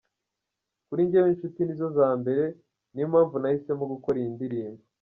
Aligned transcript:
Kuri 0.87 1.01
njyewe 1.05 1.27
inshuti 1.31 1.59
nizo 1.63 1.87
za 1.97 2.09
mbere 2.19 2.43
niyo 2.91 3.07
mpamvu 3.13 3.35
nahisemo 3.37 3.83
gukora 3.93 4.17
iyi 4.19 4.31
ndirimbo. 4.35 4.81